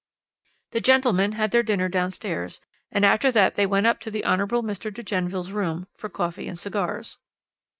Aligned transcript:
The 0.71 0.81
gentlemen 0.81 1.33
had 1.33 1.51
their 1.51 1.61
dinner 1.61 1.87
downstairs, 1.87 2.59
and 2.91 3.05
after 3.05 3.31
that 3.33 3.53
they 3.53 3.67
went 3.67 3.85
up 3.85 3.99
to 3.99 4.09
the 4.09 4.23
Hon. 4.25 4.39
Mr. 4.47 4.91
de 4.91 5.03
Genneville's 5.03 5.51
room 5.51 5.85
for 5.95 6.09
coffee 6.09 6.47
and 6.47 6.57
cigars. 6.57 7.19